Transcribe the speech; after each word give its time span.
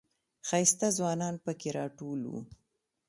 ښایسته 0.47 0.87
ځوانان 0.97 1.35
پکې 1.45 1.69
راټول 1.77 2.21
و. 2.27 2.33